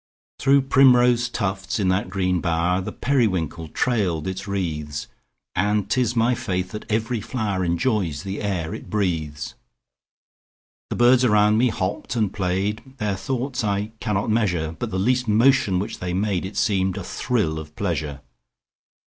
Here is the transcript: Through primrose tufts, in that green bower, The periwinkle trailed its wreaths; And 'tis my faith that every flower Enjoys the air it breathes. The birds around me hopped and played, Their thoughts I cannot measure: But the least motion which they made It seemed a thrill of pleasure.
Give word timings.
Through 0.39 0.63
primrose 0.63 1.29
tufts, 1.29 1.79
in 1.79 1.89
that 1.89 2.09
green 2.09 2.41
bower, 2.41 2.81
The 2.81 2.91
periwinkle 2.91 3.67
trailed 3.67 4.27
its 4.27 4.47
wreaths; 4.47 5.05
And 5.55 5.87
'tis 5.91 6.15
my 6.15 6.33
faith 6.33 6.71
that 6.71 6.91
every 6.91 7.21
flower 7.21 7.63
Enjoys 7.63 8.23
the 8.23 8.41
air 8.41 8.73
it 8.73 8.89
breathes. 8.89 9.53
The 10.89 10.95
birds 10.95 11.23
around 11.23 11.59
me 11.59 11.67
hopped 11.69 12.15
and 12.15 12.33
played, 12.33 12.97
Their 12.97 13.15
thoughts 13.15 13.63
I 13.63 13.91
cannot 13.99 14.31
measure: 14.31 14.75
But 14.79 14.89
the 14.89 14.97
least 14.97 15.27
motion 15.27 15.77
which 15.77 15.99
they 15.99 16.15
made 16.15 16.47
It 16.47 16.57
seemed 16.57 16.97
a 16.97 17.03
thrill 17.03 17.59
of 17.59 17.75
pleasure. 17.75 18.21